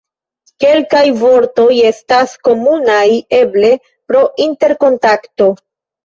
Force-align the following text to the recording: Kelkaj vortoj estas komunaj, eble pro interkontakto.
Kelkaj 0.63 1.01
vortoj 1.23 1.65
estas 1.89 2.33
komunaj, 2.47 3.03
eble 3.41 3.69
pro 4.13 4.23
interkontakto. 4.47 5.49